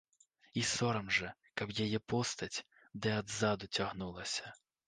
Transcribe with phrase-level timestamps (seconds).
[0.61, 1.29] І сорам жа,
[1.61, 2.63] каб яе постаць
[3.05, 4.57] ды адзаду цягнулася.